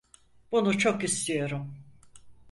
Bunu 0.51 0.77
çok 0.77 1.03
istiyorum. 1.03 1.75